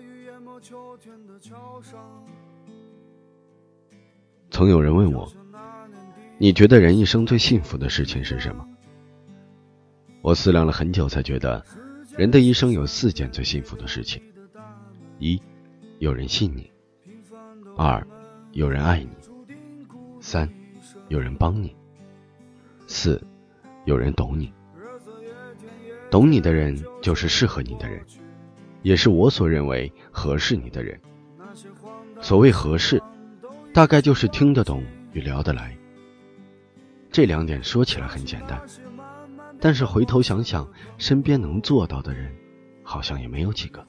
[0.00, 2.24] 雨淹没秋天的桥上
[4.50, 5.30] 曾有人问我
[6.38, 8.66] ：“你觉得人一生最幸福的事情是什么？”
[10.22, 11.64] 我思量了很久，才觉得
[12.16, 14.22] 人的一生有四件最幸福的事情：
[15.18, 15.40] 一，
[15.98, 16.70] 有人信你；
[17.76, 18.04] 二，
[18.52, 19.10] 有人爱你；
[20.20, 20.48] 三，
[21.08, 21.68] 有人帮你；
[22.86, 23.22] 四，
[23.84, 24.52] 有人懂你。
[26.10, 28.04] 懂你的人就是适合你的人，
[28.82, 31.00] 也是我所认为合适你的人。
[32.20, 33.02] 所谓合适，
[33.72, 35.76] 大概就是听得懂与聊得来。
[37.10, 38.60] 这两点说起来很简单，
[39.60, 42.30] 但是回头想想，身边能做到的人，
[42.82, 43.84] 好像也没有几个。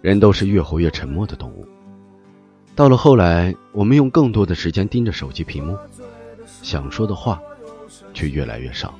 [0.00, 1.66] 人都是越活越沉默的动物，
[2.76, 5.76] 到了后来，我们用更多的时间盯着手机屏幕，
[6.62, 7.42] 想说的话，
[8.14, 8.96] 却越来越少。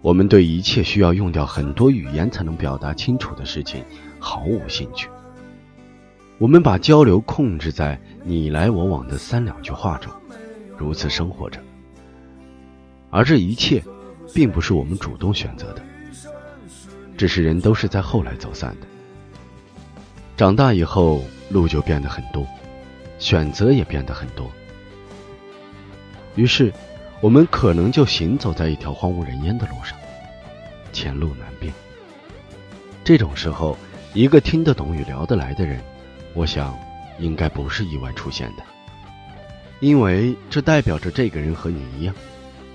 [0.00, 3.84] 我们对一切需要用掉很多语言才能表达清楚的事情
[4.18, 5.08] 毫无兴趣。
[6.38, 10.12] 我们把交流控制在你来我往的三两句话中，
[10.76, 11.60] 如此生活着。
[13.10, 13.82] 而这一切，
[14.32, 15.82] 并不是我们主动选择的，
[17.16, 18.86] 只是人都是在后来走散的。
[20.36, 22.46] 长大以后，路就变得很多，
[23.18, 24.48] 选择也变得很多，
[26.36, 26.72] 于是，
[27.20, 29.98] 我们可能就行走在一条荒无人烟的路上，
[30.92, 31.72] 前路难辨。
[33.02, 33.76] 这种时候，
[34.14, 35.80] 一个听得懂与聊得来的人。
[36.32, 36.78] 我想，
[37.18, 38.62] 应该不是意外出现的，
[39.80, 42.14] 因为这代表着这个人和你一样，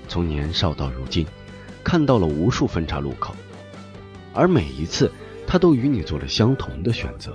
[0.08, 1.26] 从年少到如今，
[1.82, 3.34] 看到了无数分岔路口，
[4.34, 5.10] 而每一次
[5.46, 7.34] 他都与你做了相同的选择。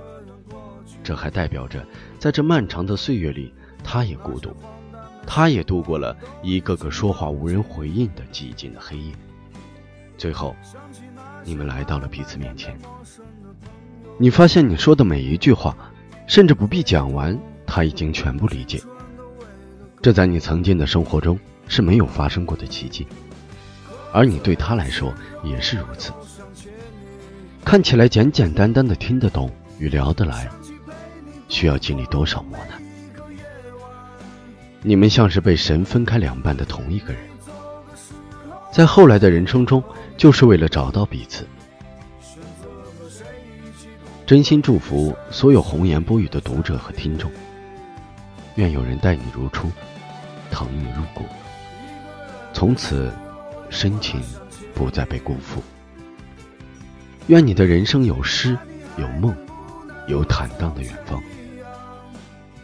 [1.02, 1.84] 这还代表着，
[2.20, 4.54] 在这漫长的岁月里，他也孤独，
[5.26, 9.12] 他也度过了一个个说话无人回应的寂静的黑夜。
[10.18, 10.54] 最后，
[11.44, 12.76] 你们来到了彼此面前，
[14.18, 15.76] 你发现你说的每一句话。
[16.26, 17.36] 甚至不必讲完，
[17.66, 18.80] 他已经全部理解。
[20.00, 23.04] 这在你曾经的生活中是没有发生过的奇迹，
[24.12, 26.12] 而你对他来说也是如此。
[27.64, 29.50] 看起来简简单单的听得懂
[29.80, 30.48] 与聊得来，
[31.48, 32.80] 需要经历多少磨难？
[34.82, 37.22] 你们像是被神分开两半的同一个人，
[38.72, 39.82] 在后来的人生中，
[40.16, 41.46] 就是为了找到彼此。
[44.26, 47.30] 真心祝福所有红颜不语的读者和听众。
[48.54, 49.70] 愿有人待你如初，
[50.50, 51.24] 疼你入骨，
[52.52, 53.12] 从此
[53.68, 54.20] 深情
[54.74, 55.62] 不再被辜负。
[57.26, 58.56] 愿你的人生有诗，
[58.96, 59.34] 有梦，
[60.08, 61.22] 有坦荡的远方。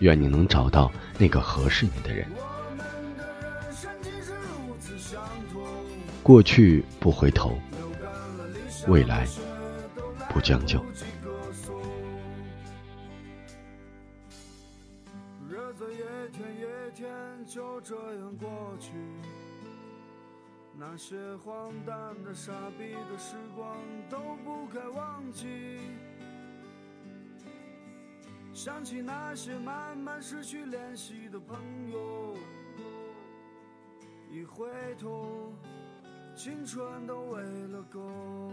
[0.01, 2.27] 愿你能找到那个合适你的人。
[6.23, 7.59] 过去不回头，
[8.89, 9.27] 未来
[10.29, 10.81] 不将就。
[17.49, 18.49] 就这样过
[18.81, 18.91] 去，
[20.77, 23.77] 那些荒诞的、傻逼的时光
[24.11, 25.47] 都不该忘记。
[28.57, 31.59] 想起那些慢慢失去联系的朋
[31.93, 32.35] 友，
[34.31, 34.67] 一回
[34.99, 35.53] 头，
[36.35, 38.46] 青春都喂了狗。